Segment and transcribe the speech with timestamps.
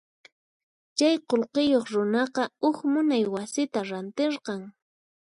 [0.97, 4.61] Chay qullqiyuq runaqa huk munay wasita rantirqan.